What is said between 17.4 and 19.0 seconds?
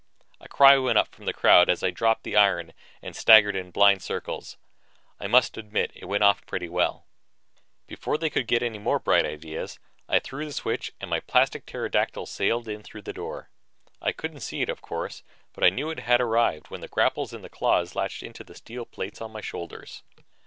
the claws latched onto the steel